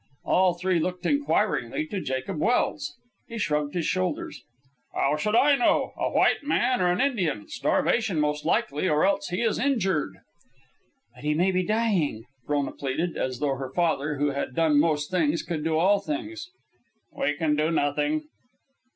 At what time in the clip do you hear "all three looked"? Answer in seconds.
0.25-1.05